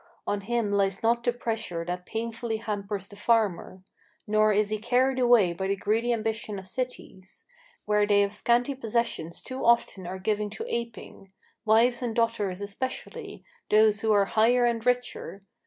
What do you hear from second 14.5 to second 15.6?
and richer.